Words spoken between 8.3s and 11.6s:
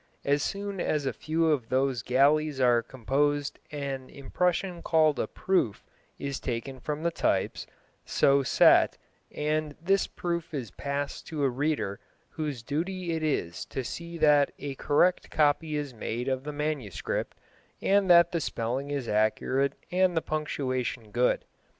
set, and this proof is passed to a